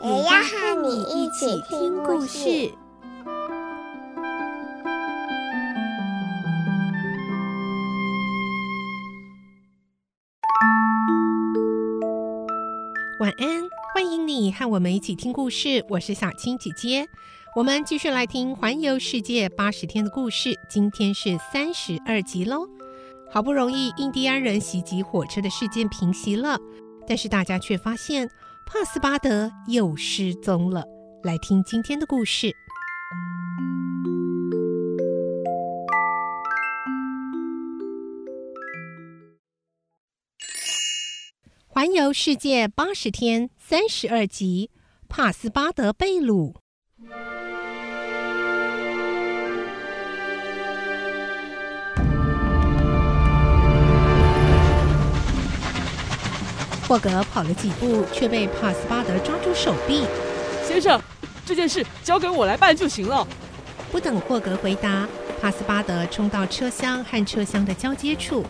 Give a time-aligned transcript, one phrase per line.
[0.00, 2.72] 也要和你一起听故事。
[13.18, 13.48] 晚安，
[13.92, 15.84] 欢迎你和我们一起听故事。
[15.88, 17.04] 我是小青姐姐，
[17.56, 20.56] 我们继续来听《环游世界八十天》的故事。
[20.68, 22.68] 今天是三十二集喽。
[23.28, 26.56] 好不容易，印第安人袭击火车的事件平息了，
[27.08, 28.30] 但是大家却发现
[28.70, 30.84] 帕斯巴德又失踪了。
[31.24, 32.54] 来听今天的故事。
[41.66, 44.70] 环游世界八十天，三十二集，
[45.08, 46.56] 帕斯巴德被掳。
[56.88, 60.06] 霍格跑了几步，却被帕斯巴德抓住手臂。
[60.66, 60.98] 先生，
[61.44, 63.28] 这件事交给我来办就行了。
[63.92, 65.06] 不等霍格回答，
[65.38, 68.42] 帕斯巴德冲到车厢和车厢的交接处，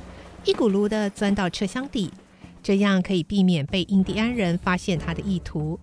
[0.44, 2.12] 一骨碌地钻到车厢底。
[2.62, 5.80] 这样可以避免被印第安人发现他的意图。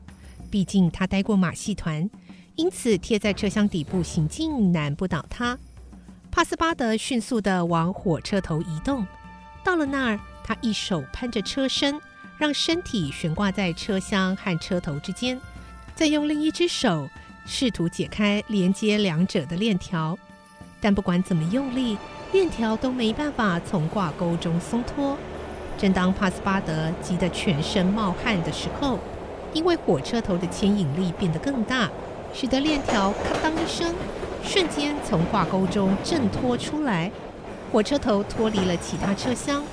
[0.49, 2.09] 毕竟他待过马戏团，
[2.55, 5.57] 因此贴在车厢底部行进难不倒他。
[6.31, 9.05] 帕斯巴德迅速地往火车头移动，
[9.61, 11.99] 到了那儿，他一手攀着车身，
[12.37, 15.39] 让身体悬挂在车厢和车头之间，
[15.95, 17.09] 再用另一只手
[17.45, 20.17] 试图解开连接两者的链条。
[20.81, 21.97] 但不管怎么用力，
[22.31, 25.17] 链条都没办法从挂钩中松脱。
[25.77, 28.99] 正当帕斯巴德急得全身冒汗的时候，
[29.53, 31.89] 因为火车头的牵引力变得更大，
[32.33, 33.93] 使得链条咔当一声，
[34.43, 37.11] 瞬间从挂钩中挣脱出来，
[37.71, 39.63] 火车头脱离了其他车厢，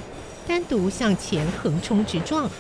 [0.47, 2.50] 单独向前横冲直撞。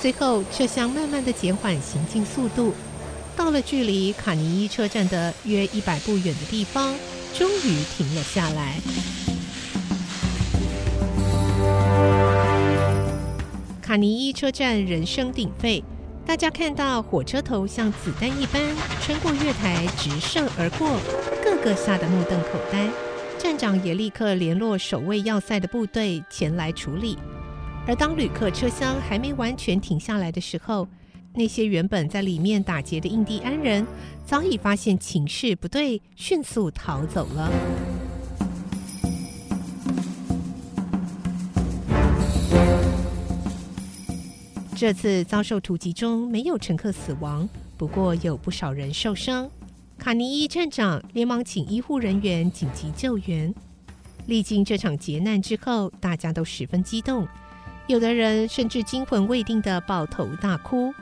[0.00, 2.74] 随后，车厢慢慢的减缓行进速度，
[3.34, 6.94] 到了距离卡尼伊车站的约一百步远的地方，
[7.32, 8.76] 终于停了下来。
[13.80, 15.82] 卡尼伊车站人声鼎沸，
[16.26, 18.60] 大家看到火车头像子弹一般
[19.00, 20.88] 穿过月台直射而过，
[21.42, 22.88] 个个吓得目瞪口呆。
[23.44, 27.18] 站长也立刻联络守卫要塞的部队前来处理。
[27.86, 30.88] 而当旅客车厢还没完全停下来的时候，
[31.34, 33.86] 那些原本在里面打劫的印第安人
[34.24, 37.52] 早已发现情势不对，迅速逃走了。
[44.74, 47.46] 这次遭受突击中没有乘客死亡，
[47.76, 49.50] 不过有不少人受伤。
[50.04, 53.54] 卡尼伊站长连忙请医护人员紧急救援。
[54.26, 57.26] 历经这场劫难之后，大家都十分激动，
[57.86, 60.92] 有的人甚至惊魂未定地抱头大哭。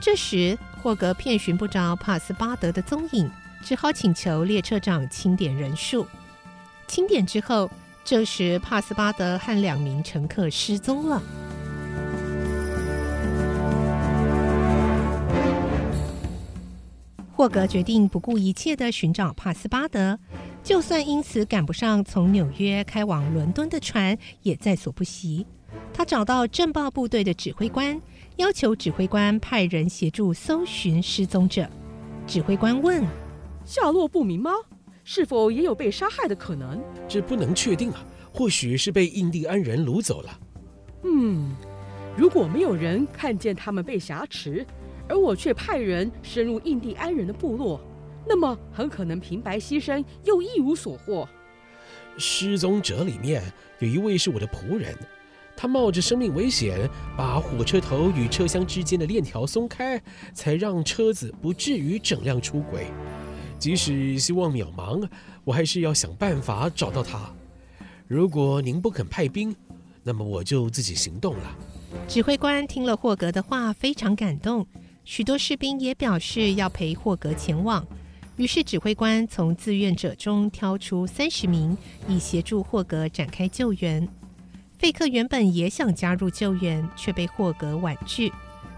[0.00, 3.30] 这时，霍格遍寻不着帕斯巴德的踪影，
[3.62, 6.06] 只好请求列车长清点人数。
[6.86, 7.70] 清点之后，
[8.06, 11.22] 这时帕斯巴德和两名乘客失踪了。
[17.40, 20.18] 霍格决定不顾一切地寻找帕斯巴德，
[20.62, 25.46] 就算因此赶不上从纽约开往伦敦的船，也在所不惜。
[25.90, 27.98] 他找到镇暴部队的指挥官，
[28.36, 31.66] 要求指挥官派人协助搜寻失踪者。
[32.26, 33.02] 指挥官问
[33.64, 34.50] ：“下落不明吗？
[35.02, 36.78] 是否也有被杀害的可能？”
[37.08, 40.38] 这不能确定啊，或许是被印第安人掳走了。
[41.04, 41.56] 嗯，
[42.18, 44.66] 如果没有人看见他们被挟持。
[45.10, 47.80] 而我却派人深入印第安人的部落，
[48.28, 51.28] 那么很可能平白牺牲又一无所获。
[52.16, 53.42] 失踪者里面
[53.80, 54.96] 有一位是我的仆人，
[55.56, 60.00] 他冒着生命危险把火车头与车厢之间的链条松开，
[60.32, 62.86] 才让车子不至于整辆出轨。
[63.58, 65.04] 即使希望渺茫，
[65.42, 67.34] 我还是要想办法找到他。
[68.06, 69.54] 如果您不肯派兵，
[70.04, 71.56] 那么我就自己行动了。
[72.06, 74.64] 指挥官听了霍格的话，非常感动。
[75.04, 77.84] 许多士兵也表示要陪霍格前往，
[78.36, 81.76] 于是指挥官从志愿者中挑出三十名，
[82.06, 84.08] 以协助霍格展开救援。
[84.78, 88.32] 费克原本也想加入救援，却被霍格婉拒。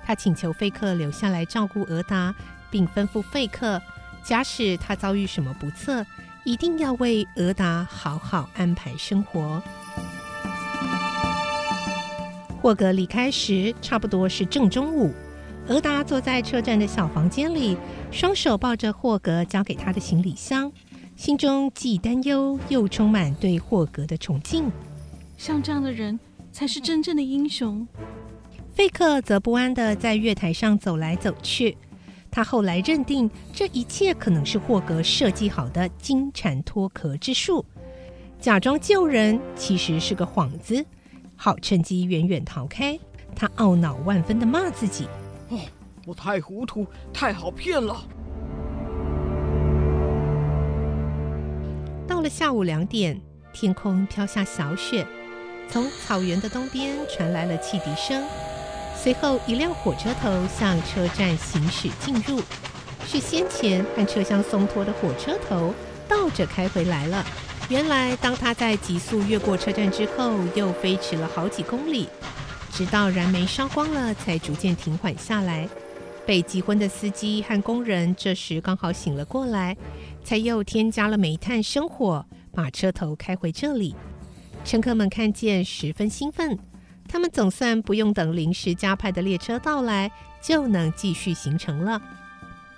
[0.04, 2.34] 他请求费克留下来照顾俄达，
[2.70, 3.80] 并吩咐费克，
[4.24, 6.04] 假使他遭遇什么不测，
[6.44, 9.62] 一定要为俄达好好安排生活。
[12.60, 15.12] 霍格离开时，差不多是正中午。
[15.72, 17.78] 俄达坐在车站的小房间里，
[18.10, 20.70] 双手抱着霍格交给他的行李箱，
[21.16, 24.70] 心中既担忧又充满对霍格的崇敬。
[25.38, 26.20] 像这样的人
[26.52, 27.88] 才是真正的英雄。
[28.74, 31.74] 费克则不安地在月台上走来走去。
[32.30, 37.64] 他后来认定这一切可能是霍格设计好的金蝉脱壳之术，
[38.38, 40.84] 假装救人其实是个幌子。
[41.34, 42.98] 好趁机远远逃开，
[43.34, 45.06] 他懊恼万分地骂自己
[45.52, 45.58] ：“哦，
[46.06, 48.02] 我太糊涂，太好骗了。”
[52.08, 53.20] 到了下午两点，
[53.52, 55.06] 天空飘下小雪，
[55.68, 58.24] 从草原的东边传来了汽笛声。
[58.96, 62.40] 随后，一辆火车头向车站行驶进入，
[63.04, 65.74] 是先前和车厢松脱的火车头
[66.08, 67.22] 倒着开回来了。
[67.68, 72.08] 原来，当他在急速越过车站之后，又飞驰了好几公里，
[72.72, 75.68] 直到燃煤烧光了，才逐渐停缓下来。
[76.24, 79.76] 被急昏的司机和工人这时刚好醒了过来，
[80.24, 83.94] 才又添加了煤炭生火，把车头开回这里。
[84.64, 86.58] 乘客们看见十分兴奋，
[87.08, 90.10] 他们总算不用等临时加派的列车到来，
[90.40, 92.00] 就能继续行程了。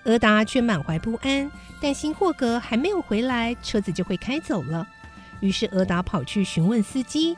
[0.04, 1.50] 俄达却满怀不安，
[1.80, 4.86] 担心霍格还没有回来，车子就会开走了。
[5.40, 7.36] 于是俄达跑去询问司机：“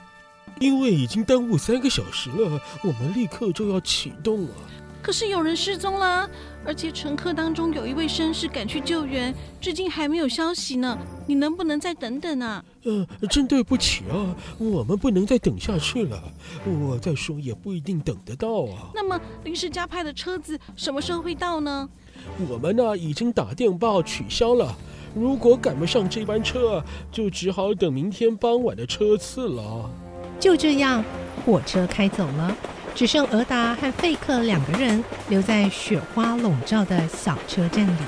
[0.59, 4.51] 因为已经耽误三个小时了，我们立刻就要启动了。
[5.03, 6.29] 可是有人失踪了，
[6.65, 10.99] 而且乘客当中有一位绅士赶去救援，至今还没有消息呢。
[11.29, 16.21] 你能不能再等等啊？”“呃，真对不起啊，我们不能再等下去了。
[16.65, 18.91] 我再说也不一定等得到啊。
[18.97, 21.89] ”“那么临时加派的车子什么时候会到呢？”
[22.51, 24.77] 我们呢，已经打电报取消了。
[25.15, 26.83] 如果赶不上这班车，
[27.13, 29.89] 就只好等明天傍晚的车次了。
[30.47, 31.05] 就这样，
[31.45, 32.57] 火车开走了，
[32.95, 38.01] 只剩俄达和费克两个人留在雪花笼罩的小车站里。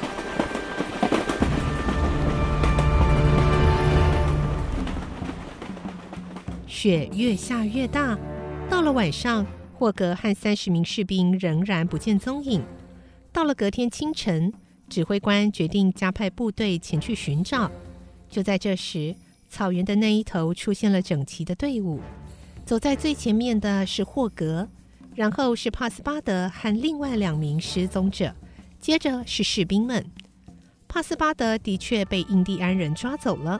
[6.69, 8.17] 雪越下越大，
[8.71, 9.45] 到了晚上，
[9.75, 12.63] 霍格和三十名士兵仍然不见踪影。
[13.33, 14.53] 到了隔天清晨，
[14.89, 17.69] 指挥官决定加派部队前去寻找。
[18.31, 19.17] 就在这时，
[19.51, 22.01] 草原的那一头出现了整齐的队伍。
[22.69, 24.69] 走在最前面的是霍格，
[25.15, 28.35] 然后是帕斯巴德和另外两名失踪者，
[28.79, 30.05] 接着是士兵们。
[30.87, 33.59] 帕斯巴德的确被印第安人抓走了。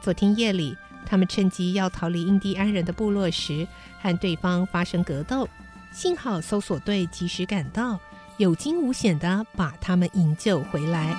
[0.00, 0.74] 昨天夜里，
[1.04, 3.68] 他们趁机要逃离印第安人的部落时，
[4.00, 5.46] 和对方发生格斗。
[5.92, 8.00] 幸好搜索队及时赶到。
[8.38, 11.14] 有惊无险地把他们营救回来。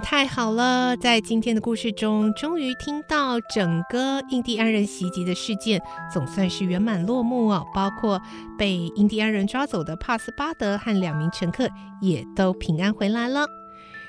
[0.00, 5.80] 太好了，在今天的故事中，终于听到整个印第安人袭击的事件
[6.12, 7.64] 总算是圆满落幕哦。
[7.74, 8.20] 包括
[8.58, 11.68] 被印第安人抓走的帕斯巴德和两名乘客
[12.00, 13.46] 也都平安回来了。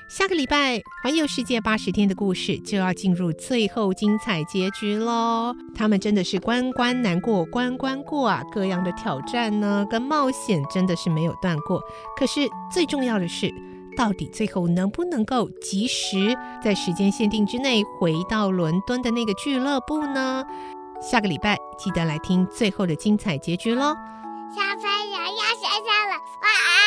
[0.08, 5.54] 下个礼拜《环游世界八十天》的故事就要进入最后精彩结局喽。
[5.74, 11.80] 他们真的是关关难过关关过啊，各样的挑战呢跟冒险真的是没有断过。
[12.16, 13.52] 可是最重要的是。
[13.98, 20.44] 到底最后能不能够及时在时间限定之内回到伦敦的那个俱乐部呢？
[21.02, 23.96] 下个礼拜记得来听最后的精彩结局喽！
[24.54, 26.78] 小朋友要睡觉了，晚安。